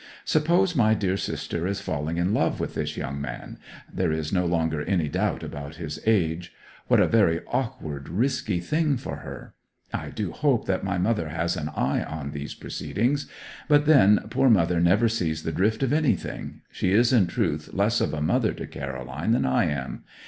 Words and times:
Suppose 0.25 0.75
my 0.75 0.95
dear 0.95 1.15
sister 1.15 1.67
is 1.67 1.79
falling 1.79 2.17
in 2.17 2.33
love 2.33 2.59
with 2.59 2.73
this 2.73 2.97
young 2.97 3.21
man 3.21 3.59
there 3.93 4.11
is 4.11 4.33
no 4.33 4.47
longer 4.47 4.81
any 4.81 5.07
doubt 5.07 5.43
about 5.43 5.75
his 5.75 5.99
age; 6.07 6.55
what 6.87 6.99
a 6.99 7.05
very 7.07 7.41
awkward, 7.45 8.09
risky 8.09 8.59
thing 8.59 8.97
for 8.97 9.17
her! 9.17 9.53
I 9.93 10.09
do 10.09 10.31
hope 10.31 10.65
that 10.65 10.83
my 10.83 10.97
mother 10.97 11.29
has 11.29 11.55
an 11.55 11.69
eye 11.69 12.03
on 12.03 12.31
these 12.31 12.55
proceedings. 12.55 13.29
But, 13.69 13.85
then, 13.85 14.21
poor 14.31 14.49
mother 14.49 14.79
never 14.79 15.07
sees 15.07 15.43
the 15.43 15.51
drift 15.51 15.83
of 15.83 15.93
anything: 15.93 16.61
she 16.71 16.93
is 16.93 17.13
in 17.13 17.27
truth 17.27 17.69
less 17.71 18.01
of 18.01 18.11
a 18.11 18.23
mother 18.23 18.53
to 18.53 18.65
Caroline 18.65 19.33
than 19.33 19.45
I 19.45 19.65
am. 19.65 20.03